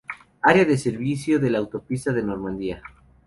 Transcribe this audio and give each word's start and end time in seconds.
Área 0.41 0.65
de 0.65 0.79
servicio 0.79 1.37
de 1.39 1.51
la 1.51 1.59
autopista 1.59 2.11
de 2.11 2.23
Normandía. 2.23 2.81